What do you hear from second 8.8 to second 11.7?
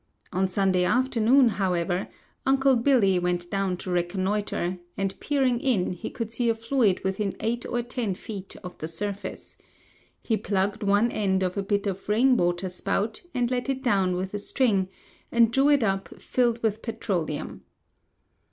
surface. He plugged one end of a